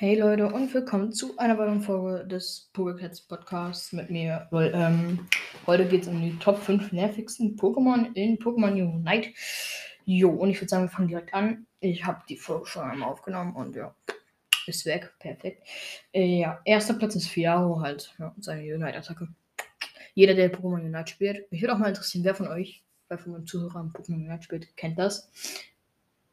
Hey 0.00 0.18
Leute 0.18 0.46
und 0.46 0.72
willkommen 0.72 1.12
zu 1.12 1.36
einer 1.36 1.58
weiteren 1.58 1.82
Folge 1.82 2.26
des 2.26 2.70
Pokécats 2.74 3.28
Podcasts 3.28 3.92
mit 3.92 4.08
mir. 4.08 4.48
Weil, 4.50 4.72
ähm, 4.74 5.28
heute 5.66 5.86
geht 5.86 6.04
es 6.04 6.08
um 6.08 6.22
die 6.22 6.38
Top 6.38 6.56
5 6.56 6.90
nervigsten 6.92 7.54
Pokémon 7.54 8.10
in 8.14 8.38
Pokémon 8.38 8.72
Unite. 8.72 9.34
Jo, 10.06 10.30
und 10.30 10.48
ich 10.48 10.56
würde 10.58 10.70
sagen, 10.70 10.84
wir 10.84 10.88
fangen 10.88 11.08
direkt 11.08 11.34
an. 11.34 11.66
Ich 11.80 12.06
habe 12.06 12.22
die 12.30 12.38
Folge 12.38 12.64
schon 12.64 12.88
einmal 12.88 13.10
aufgenommen 13.10 13.54
und 13.54 13.76
ja, 13.76 13.94
ist 14.66 14.86
weg. 14.86 15.12
Perfekt. 15.18 15.68
Äh, 16.14 16.38
ja, 16.40 16.62
erster 16.64 16.94
Platz 16.94 17.14
ist 17.16 17.28
Fiaro 17.28 17.82
halt. 17.82 18.14
Ja, 18.18 18.34
seine 18.40 18.62
Unite-Attacke. 18.74 19.28
Jeder, 20.14 20.32
der 20.32 20.50
Pokémon 20.50 20.82
Unite 20.82 21.10
spielt. 21.10 21.52
Mich 21.52 21.60
würde 21.60 21.74
auch 21.74 21.78
mal 21.78 21.88
interessieren, 21.88 22.24
wer 22.24 22.34
von 22.34 22.48
euch, 22.48 22.82
wer 23.08 23.18
von 23.18 23.32
meinen 23.32 23.46
Zuhörern 23.46 23.92
Pokémon 23.94 24.26
Unite 24.26 24.44
spielt, 24.44 24.74
kennt 24.78 24.98
das 24.98 25.30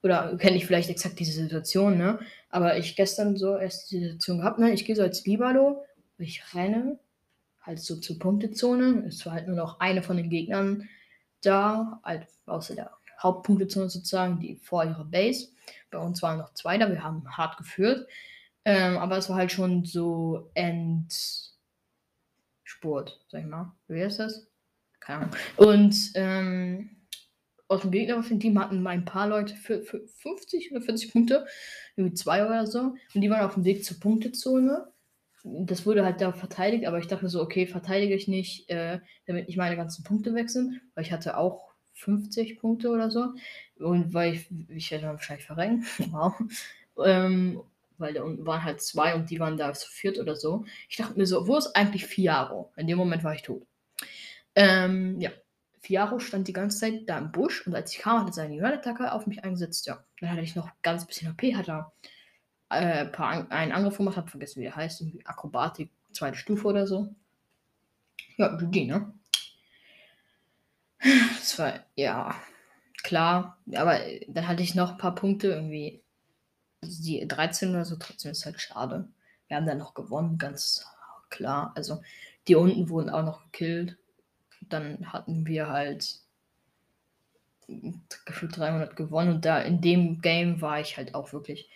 oder 0.08 0.38
kenne 0.38 0.58
ich 0.58 0.66
vielleicht 0.66 0.90
exakt 0.90 1.20
diese 1.20 1.34
Situation, 1.34 1.98
ne? 1.98 2.20
Aber 2.50 2.78
ich 2.78 2.96
gestern 2.96 3.36
so 3.36 3.58
erst 3.58 3.92
die 3.92 4.00
Situation 4.00 4.40
gehabt, 4.40 4.60
ne? 4.60 4.72
Ich 4.72 4.86
gehe 4.86 4.96
so 4.96 5.04
als 5.04 5.26
Libalo, 5.26 5.84
ich 6.18 6.56
renne 6.56 6.98
halt 7.62 7.80
so 7.80 7.98
zur 7.98 8.18
Punktezone. 8.18 9.06
Es 9.08 9.26
war 9.26 9.34
halt 9.34 9.48
nur 9.48 9.58
noch 9.58 9.80
eine 9.80 10.02
von 10.02 10.18
den 10.18 10.30
Gegnern 10.30 10.88
da, 11.42 12.00
halt 12.04 12.28
außer 12.46 12.76
der 12.76 12.92
Hauptpunktezone 13.22 13.90
sozusagen, 13.90 14.40
die 14.40 14.56
vor 14.56 14.86
ihrer 14.86 15.06
Base. 15.06 15.50
Bei 15.92 15.98
uns 16.00 16.22
waren 16.22 16.40
noch 16.40 16.54
zwei 16.54 16.78
da, 16.78 16.90
wir 16.90 17.04
haben 17.04 17.24
hart 17.30 17.58
geführt. 17.58 18.08
Ähm, 18.66 18.98
aber 18.98 19.18
es 19.18 19.30
war 19.30 19.38
halt 19.38 19.52
schon 19.52 19.86
so 19.86 20.50
Endspurt, 20.54 21.60
sag 23.28 23.42
ich 23.42 23.48
mal. 23.48 23.74
Wie 23.88 24.04
heißt 24.04 24.20
das? 24.20 24.48
Keine 25.00 25.20
Ahnung. 25.20 25.36
Und 25.58 26.12
ähm, 26.16 26.97
aus 27.68 27.82
dem 27.82 27.92
gegnerischen 27.92 28.40
Team 28.40 28.60
hatten 28.60 28.86
ein 28.86 29.06
paar 29.06 29.28
Leute 29.28 29.56
für, 29.56 29.82
für 29.82 30.08
50 30.08 30.72
oder 30.72 30.82
40 30.82 31.12
Punkte, 31.12 31.46
irgendwie 31.96 32.16
zwei 32.16 32.46
oder 32.46 32.66
so. 32.66 32.96
Und 33.14 33.22
die 33.22 33.30
waren 33.30 33.46
auf 33.46 33.56
dem 33.56 33.66
Weg 33.66 33.84
zur 33.84 34.00
Punktezone. 34.00 34.88
Das 35.44 35.86
wurde 35.86 36.04
halt 36.04 36.22
da 36.22 36.34
verteidigt, 36.34 36.86
aber 36.86 37.00
ich 37.00 37.08
dachte 37.08 37.30
so, 37.30 37.42
okay, 37.42 37.68
verteidige 37.68 38.16
ich 38.16 38.28
nicht, 38.28 38.70
äh, 38.70 39.00
damit 39.26 39.48
nicht 39.48 39.58
meine 39.58 39.76
ganzen 39.76 40.04
Punkte 40.04 40.34
sind, 40.48 40.82
weil 40.96 41.04
ich 41.06 41.12
hatte 41.12 41.38
auch 41.38 41.74
50 41.94 42.60
Punkte 42.60 42.90
oder 42.90 43.10
so. 43.12 43.34
Und 43.80 44.14
weil 44.14 44.34
ich, 44.34 44.50
ich 44.70 44.92
hätte 44.92 45.06
wahrscheinlich 45.06 45.46
verrenkt. 45.46 45.86
wow. 46.12 46.34
Ähm, 47.04 47.62
weil 47.98 48.14
da 48.14 48.24
unten 48.24 48.46
waren 48.46 48.64
halt 48.64 48.82
zwei 48.82 49.16
und 49.16 49.30
die 49.30 49.40
waren 49.40 49.58
da 49.58 49.74
zu 49.74 49.90
viert 49.90 50.20
oder 50.20 50.36
so. 50.36 50.66
Ich 50.88 50.98
dachte 50.98 51.18
mir 51.18 51.26
so, 51.26 51.48
wo 51.48 51.58
ist 51.58 51.76
eigentlich 51.76 52.06
Fiaro? 52.06 52.72
In 52.76 52.88
dem 52.88 52.98
Moment 52.98 53.24
war 53.24 53.34
ich 53.34 53.42
tot. 53.42 53.66
Ähm, 54.56 55.20
ja, 55.20 55.32
Fiaro 55.88 56.20
stand 56.20 56.50
die 56.50 56.54
ganze 56.54 56.80
Zeit 56.80 57.04
da 57.08 57.18
im 57.18 57.32
Busch 57.32 57.66
und 57.66 57.74
als 57.74 57.94
ich 57.94 58.00
kam, 58.00 58.20
hat 58.20 58.28
er 58.28 58.34
seine 58.34 58.56
Jörn-Attacke 58.56 59.14
auf 59.14 59.26
mich 59.26 59.46
eingesetzt. 59.46 59.88
Ja, 59.88 60.04
dann 60.20 60.32
hatte 60.32 60.42
ich 60.42 60.54
noch 60.54 60.70
ganz 60.82 61.08
bisschen 61.08 61.30
HP, 61.30 61.56
hat 61.56 61.70
er 61.70 61.94
äh, 62.68 63.10
einen 63.16 63.72
Angriff 63.72 63.96
gemacht, 63.96 64.18
hab 64.18 64.30
vergessen, 64.30 64.60
wie 64.60 64.66
der 64.66 64.76
heißt, 64.76 65.00
irgendwie 65.00 65.26
Akrobatik, 65.26 65.90
zweite 66.12 66.38
Stufe 66.38 66.68
oder 66.68 66.88
so. 66.88 67.16
Ja, 68.36 68.58
GG, 68.58 68.86
ne? 68.86 69.14
Das 71.00 71.58
war, 71.58 71.86
ja, 71.96 72.36
klar, 73.04 73.58
aber 73.74 73.98
dann 74.28 74.46
hatte 74.46 74.64
ich 74.64 74.76
noch 74.76 74.92
ein 74.92 74.98
paar 74.98 75.16
Punkte, 75.16 75.48
irgendwie 75.48 76.04
die 76.84 77.26
13 77.26 77.70
oder 77.70 77.86
so, 77.86 77.96
trotzdem 77.96 78.32
ist 78.32 78.46
halt 78.46 78.60
schade. 78.60 79.08
Wir 79.48 79.56
haben 79.56 79.66
dann 79.66 79.78
noch 79.78 79.94
gewonnen, 79.94 80.38
ganz 80.38 80.86
klar. 81.30 81.72
Also, 81.78 82.02
die 82.50 82.56
unten 82.56 82.90
wurden 82.90 83.10
auch 83.10 83.24
noch 83.24 83.46
gekillt 83.46 83.98
dann 84.70 85.12
hatten 85.12 85.46
wir 85.46 85.68
halt 85.68 86.20
gefühlt 88.26 88.58
300 88.58 88.96
gewonnen 88.96 89.36
und 89.36 89.46
da 89.46 89.60
in 89.60 89.82
dem 89.82 90.22
Game 90.22 90.62
war 90.62 90.80
ich 90.80 90.98
halt 90.98 91.16
auch 91.16 91.34
wirklich. 91.34 91.70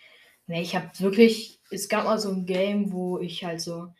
Ne, 0.46 0.60
ich 0.60 0.74
habe 0.74 0.88
wirklich, 0.98 1.60
es 1.70 1.88
gab 1.88 2.04
mal 2.04 2.18
so 2.18 2.30
ein 2.30 2.46
Game, 2.46 2.92
wo 2.92 3.18
ich 3.18 3.44
halt 3.44 3.60
so 3.60 3.92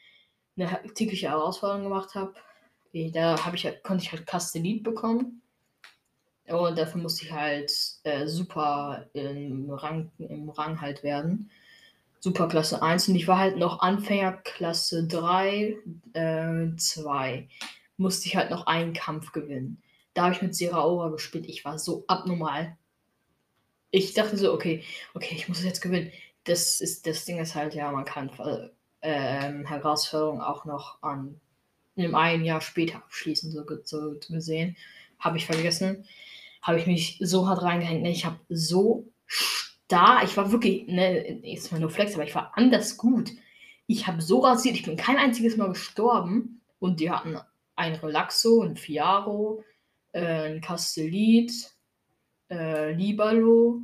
eine 0.56 0.80
tägliche 0.94 1.28
Herausforderung 1.28 1.84
gemacht 1.84 2.14
habe. 2.14 2.34
Da 3.12 3.44
habe 3.44 3.56
ich 3.56 3.64
halt, 3.64 3.82
konnte 3.82 4.04
ich 4.04 4.12
halt 4.12 4.26
Castellit 4.26 4.82
bekommen. 4.82 5.42
Und 6.46 6.76
dafür 6.76 7.00
musste 7.00 7.24
ich 7.24 7.32
halt 7.32 7.72
äh, 8.02 8.26
super 8.26 9.06
im 9.12 9.70
Rang, 9.70 10.10
im 10.18 10.50
Rang 10.50 10.80
halt 10.80 11.02
werden. 11.02 11.50
Super 12.20 12.48
Klasse 12.48 12.82
1 12.82 13.08
und 13.08 13.16
ich 13.16 13.26
war 13.26 13.38
halt 13.38 13.56
noch 13.56 13.80
Anfänger 13.80 14.32
Klasse 14.32 15.06
3, 15.06 15.76
äh, 16.12 16.76
2 16.76 17.48
musste 17.96 18.26
ich 18.26 18.36
halt 18.36 18.50
noch 18.50 18.66
einen 18.66 18.92
Kampf 18.92 19.32
gewinnen. 19.32 19.82
Da 20.14 20.24
habe 20.24 20.34
ich 20.34 20.42
mit 20.42 20.54
Seraora 20.54 21.08
gespielt. 21.10 21.46
Ich 21.46 21.64
war 21.64 21.78
so 21.78 22.04
abnormal. 22.06 22.76
Ich 23.90 24.14
dachte 24.14 24.36
so, 24.36 24.52
okay, 24.52 24.82
okay, 25.14 25.34
ich 25.34 25.48
muss 25.48 25.58
es 25.58 25.64
jetzt 25.64 25.80
gewinnen. 25.80 26.10
Das 26.44 26.80
ist 26.80 27.06
das 27.06 27.24
Ding 27.24 27.38
ist 27.38 27.54
halt, 27.54 27.74
ja, 27.74 27.90
man 27.92 28.04
kann 28.04 28.30
äh, 29.00 29.64
Herausforderungen 29.64 30.40
auch 30.40 30.64
noch 30.64 31.02
an 31.02 31.40
einem 31.96 32.14
ein 32.14 32.44
Jahr 32.44 32.60
später 32.60 32.96
abschließen, 32.96 33.52
so, 33.52 33.64
so 33.84 34.18
gesehen. 34.28 34.76
Habe 35.18 35.36
ich 35.36 35.46
vergessen. 35.46 36.04
Habe 36.62 36.78
ich 36.78 36.86
mich 36.86 37.18
so 37.20 37.48
hart 37.48 37.62
reingehängt. 37.62 38.02
Ne? 38.02 38.10
Ich 38.10 38.24
habe 38.24 38.38
so 38.48 39.12
stark, 39.26 40.24
ich 40.24 40.36
war 40.36 40.52
wirklich, 40.52 40.86
ne, 40.86 41.40
jetzt 41.42 41.72
mal 41.72 41.80
nur 41.80 41.90
Flex, 41.90 42.14
aber 42.14 42.24
ich 42.24 42.34
war 42.34 42.52
anders 42.54 42.96
gut. 42.96 43.30
Ich 43.86 44.06
habe 44.06 44.22
so 44.22 44.40
rasiert, 44.40 44.76
ich 44.76 44.84
bin 44.84 44.96
kein 44.96 45.18
einziges 45.18 45.56
Mal 45.56 45.68
gestorben 45.68 46.62
und 46.78 47.00
die 47.00 47.10
hatten 47.10 47.38
ein 47.76 47.94
Relaxo, 47.94 48.62
ein 48.62 48.76
Fiaro, 48.76 49.64
äh, 50.12 50.50
ein 50.50 50.60
Castellit, 50.60 51.52
äh, 52.50 52.92
Libalo, 52.92 53.82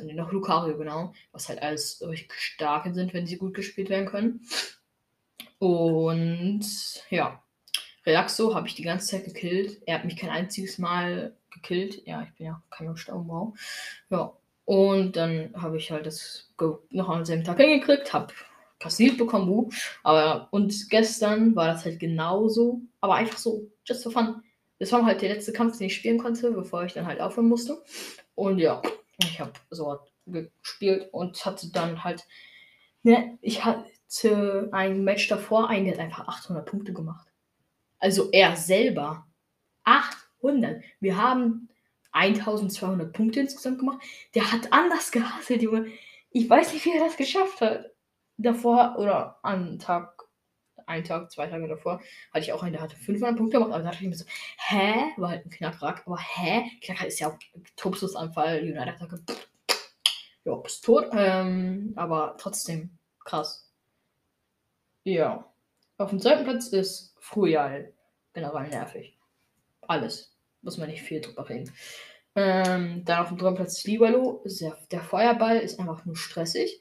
noch? 0.00 0.32
Lucario, 0.32 0.76
genau. 0.78 1.12
Was 1.32 1.48
halt 1.48 1.62
alles 1.62 2.02
richtig 2.02 2.40
starke 2.40 2.94
sind, 2.94 3.12
wenn 3.12 3.26
sie 3.26 3.36
gut 3.36 3.54
gespielt 3.54 3.90
werden 3.90 4.06
können. 4.06 4.40
Und 5.58 6.64
ja, 7.10 7.42
Relaxo 8.06 8.54
habe 8.54 8.66
ich 8.66 8.74
die 8.74 8.82
ganze 8.82 9.08
Zeit 9.08 9.24
gekillt. 9.24 9.82
Er 9.86 9.96
hat 9.96 10.04
mich 10.04 10.16
kein 10.16 10.30
einziges 10.30 10.78
Mal 10.78 11.36
gekillt. 11.50 12.06
Ja, 12.06 12.22
ich 12.22 12.32
bin 12.34 12.46
ja 12.46 12.62
kein 12.70 12.96
Staubbau. 12.96 13.54
Ja, 14.10 14.32
und 14.64 15.16
dann 15.16 15.52
habe 15.54 15.76
ich 15.76 15.90
halt 15.90 16.06
das 16.06 16.50
noch 16.90 17.08
am 17.08 17.24
selben 17.24 17.44
Tag 17.44 17.58
hingekriegt, 17.58 18.12
habe 18.12 18.32
passiert 18.82 19.16
bekommen, 19.16 19.46
Buh. 19.46 19.70
Aber 20.02 20.48
und 20.50 20.90
gestern 20.90 21.54
war 21.54 21.68
das 21.68 21.84
halt 21.84 22.00
genauso, 22.00 22.82
aber 23.00 23.14
einfach 23.14 23.38
so, 23.38 23.70
just 23.84 24.02
for 24.02 24.12
fun. 24.12 24.42
Das 24.78 24.90
war 24.92 25.04
halt 25.06 25.22
der 25.22 25.34
letzte 25.34 25.52
Kampf, 25.52 25.78
den 25.78 25.86
ich 25.86 25.94
spielen 25.94 26.18
konnte, 26.18 26.50
bevor 26.50 26.84
ich 26.84 26.92
dann 26.92 27.06
halt 27.06 27.20
aufhören 27.20 27.48
musste. 27.48 27.82
Und 28.34 28.58
ja, 28.58 28.82
ich 29.22 29.40
habe 29.40 29.52
so 29.70 29.98
gespielt 30.26 31.08
und 31.12 31.44
hatte 31.44 31.70
dann 31.70 32.02
halt, 32.02 32.26
ne, 33.02 33.38
ich 33.40 33.64
hatte 33.64 34.68
ein 34.72 35.04
Match 35.04 35.28
davor, 35.28 35.68
einen, 35.68 35.84
der 35.84 35.94
hat 35.94 36.00
einfach 36.00 36.26
800 36.26 36.66
Punkte 36.66 36.92
gemacht. 36.92 37.28
Also 37.98 38.30
er 38.32 38.56
selber. 38.56 39.26
800. 39.84 40.82
Wir 41.00 41.16
haben 41.16 41.68
1200 42.10 43.12
Punkte 43.12 43.40
insgesamt 43.40 43.78
gemacht. 43.78 44.02
Der 44.34 44.50
hat 44.50 44.72
anders 44.72 45.12
gehasselt, 45.12 45.62
Junge. 45.62 45.86
Ich 46.30 46.48
weiß 46.48 46.72
nicht, 46.72 46.84
wie 46.84 46.92
er 46.92 47.04
das 47.04 47.16
geschafft 47.16 47.60
hat 47.60 47.91
davor 48.36 48.96
oder 48.98 49.38
am 49.42 49.78
Tag, 49.78 50.22
einen 50.86 51.04
Tag, 51.04 51.30
zwei 51.30 51.46
Tage 51.46 51.68
davor, 51.68 52.00
hatte 52.32 52.44
ich 52.44 52.52
auch 52.52 52.62
einen, 52.62 52.72
der 52.72 52.82
hatte 52.82 52.96
500 52.96 53.36
Punkte 53.36 53.58
gemacht, 53.58 53.72
aber 53.72 53.82
da 53.82 53.90
dachte 53.90 54.04
ich 54.04 54.10
mir 54.10 54.16
so, 54.16 54.24
hä? 54.58 54.94
War 55.16 55.30
halt 55.30 55.46
ein 55.46 55.50
Knackrack, 55.50 56.02
aber 56.06 56.18
hä? 56.18 56.64
Knackrack 56.82 57.08
ist 57.08 57.20
ja 57.20 57.28
auch 57.28 57.38
Tobsusanfall, 57.76 58.60
United-Attacke. 58.60 59.22
Ja, 60.44 60.54
bist 60.56 60.84
tot. 60.84 61.08
Ähm, 61.12 61.92
aber 61.96 62.36
trotzdem 62.38 62.98
krass. 63.24 63.70
Ja. 65.04 65.52
Auf 65.98 66.10
dem 66.10 66.20
zweiten 66.20 66.44
Platz 66.44 66.68
ist 66.68 67.14
Frühjahr 67.20 67.84
generell 68.32 68.68
nervig. 68.68 69.18
Alles. 69.82 70.36
Muss 70.62 70.78
man 70.78 70.88
nicht 70.88 71.02
viel 71.02 71.20
drüber 71.20 71.48
reden. 71.48 71.72
Ähm, 72.34 73.04
dann 73.04 73.20
auf 73.20 73.28
dem 73.28 73.38
dritten 73.38 73.56
Platz 73.56 73.78
ist 73.78 73.86
Libalo. 73.86 74.42
Der 74.90 75.00
Feuerball 75.00 75.58
ist 75.58 75.78
einfach 75.78 76.04
nur 76.04 76.16
stressig. 76.16 76.80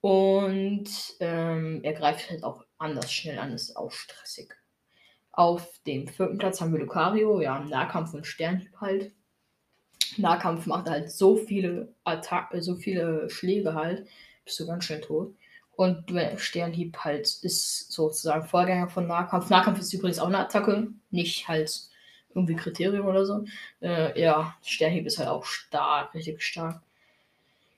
Und 0.00 0.88
ähm, 1.20 1.80
er 1.82 1.92
greift 1.92 2.30
halt 2.30 2.44
auch 2.44 2.64
anders 2.78 3.12
schnell 3.12 3.38
an, 3.38 3.52
ist 3.52 3.76
auch 3.76 3.90
stressig. 3.90 4.54
Auf 5.32 5.80
dem 5.86 6.08
vierten 6.08 6.38
Platz 6.38 6.60
haben 6.60 6.72
wir 6.72 6.80
Lucario, 6.80 7.40
ja, 7.40 7.60
Nahkampf 7.60 8.14
und 8.14 8.26
Sternhieb 8.26 8.76
halt. 8.80 9.12
Nahkampf 10.16 10.66
macht 10.66 10.88
halt 10.88 11.10
so 11.10 11.36
viele 11.36 11.94
Attacken, 12.04 12.62
so 12.62 12.76
viele 12.76 13.28
Schläge 13.30 13.74
halt, 13.74 14.08
bist 14.44 14.58
du 14.58 14.66
ganz 14.66 14.84
schnell 14.84 15.00
tot. 15.00 15.34
Und 15.76 16.12
Sternhieb 16.38 16.98
halt 16.98 17.26
ist 17.42 17.92
sozusagen 17.92 18.48
Vorgänger 18.48 18.88
von 18.88 19.06
Nahkampf. 19.06 19.48
Nahkampf 19.48 19.78
ist 19.78 19.92
übrigens 19.92 20.18
auch 20.18 20.26
eine 20.26 20.38
Attacke, 20.38 20.88
nicht 21.10 21.46
halt 21.46 21.88
irgendwie 22.34 22.56
Kriterium 22.56 23.06
oder 23.06 23.24
so. 23.24 23.44
Äh, 23.80 24.20
ja, 24.20 24.56
Sternhieb 24.62 25.06
ist 25.06 25.18
halt 25.18 25.28
auch 25.28 25.44
stark, 25.44 26.14
richtig 26.14 26.42
stark. 26.42 26.82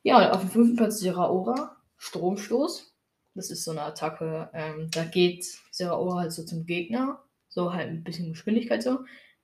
Ja, 0.03 0.33
auf 0.33 0.41
dem 0.41 0.51
fünften 0.51 0.77
Platz 0.77 1.01
Seraora. 1.01 1.77
Stromstoß. 2.01 2.95
Das 3.35 3.51
ist 3.51 3.65
so 3.65 3.71
eine 3.71 3.83
Attacke. 3.83 4.51
Ähm, 4.55 4.91
da 4.91 5.05
geht 5.05 5.45
Seraora 5.71 6.21
halt 6.21 6.33
so 6.33 6.43
zum 6.45 6.67
Gegner. 6.67 7.23
So 7.49 7.73
halt 7.73 7.89
ein 7.89 8.03
bisschen 8.03 8.31
Geschwindigkeit 8.31 8.83
so. 8.83 9.01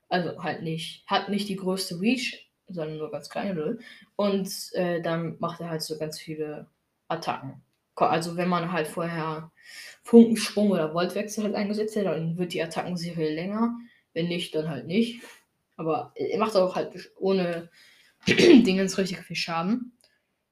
Also 0.09 0.43
halt 0.43 0.63
nicht, 0.63 1.05
hat 1.07 1.29
nicht 1.29 1.49
die 1.49 1.57
größte 1.57 2.01
Reach, 2.01 2.51
sondern 2.67 2.99
nur 2.99 3.11
ganz 3.11 3.29
kleine. 3.29 3.79
Und 4.17 4.51
äh, 4.73 5.03
dann 5.03 5.37
macht 5.39 5.61
er 5.61 5.71
halt 5.71 5.83
so 5.83 5.99
ganz 5.99 6.19
viele 6.19 6.69
Attacken. 7.09 7.63
also 7.95 8.37
wenn 8.37 8.49
man 8.49 8.73
halt 8.73 8.89
vorher 8.89 9.53
Funkensprung 10.03 10.71
oder 10.71 10.95
Voltwechsel 10.95 11.45
halt 11.45 11.55
eingesetzt 11.55 11.97
hat, 11.97 12.07
dann 12.07 12.39
wird 12.39 12.55
die 12.55 12.63
Attackenserie 12.63 13.35
länger. 13.35 13.77
Wenn 14.15 14.29
nicht, 14.29 14.55
dann 14.55 14.71
halt 14.71 14.87
nicht. 14.87 15.23
Aber 15.77 16.13
er 16.15 16.39
macht 16.39 16.57
auch 16.57 16.75
halt 16.75 17.13
ohne 17.19 17.69
Dingens 18.27 18.97
richtig 18.97 19.19
viel 19.19 19.37
Schaden. 19.37 19.93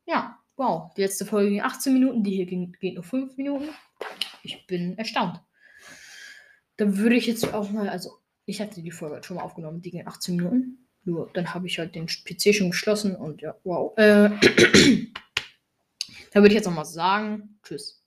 Ja, 0.07 0.39
wow. 0.57 0.93
Die 0.95 1.03
letzte 1.03 1.27
Folge 1.27 1.51
ging 1.51 1.61
18 1.61 1.93
Minuten, 1.93 2.23
die 2.23 2.33
hier 2.33 2.47
ging, 2.47 2.73
geht 2.81 2.95
nur 2.95 3.05
5 3.05 3.37
Minuten. 3.37 3.69
Ich 4.43 4.67
bin 4.67 4.97
erstaunt. 4.99 5.41
Dann 6.77 6.99
würde 6.99 7.17
ich 7.17 7.27
jetzt 7.27 7.53
auch 7.55 7.71
mal, 7.71 7.89
also 7.89 8.19
ich 8.47 8.61
hatte 8.61 8.83
die 8.83 8.91
Folge 8.91 9.23
schon 9.23 9.37
mal 9.37 9.43
aufgenommen, 9.43 9.81
die 9.81 9.91
ging 9.91 10.07
18 10.07 10.37
Minuten. 10.37 10.89
Nur 11.05 11.31
dann 11.35 11.53
habe 11.55 11.67
ich 11.67 11.79
halt 11.79 11.95
den 11.95 12.07
PC 12.07 12.55
schon 12.55 12.71
geschlossen 12.71 13.15
und 13.15 13.43
ja, 13.43 13.55
wow. 13.65 13.97
Äh, 13.97 14.31
da 16.33 16.41
würde 16.41 16.49
ich 16.49 16.55
jetzt 16.55 16.67
noch 16.67 16.75
mal 16.75 16.85
sagen, 16.85 17.59
tschüss. 17.63 18.04